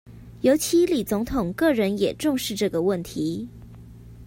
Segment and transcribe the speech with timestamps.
[0.41, 3.47] 尤其李總統個人也重視這個問題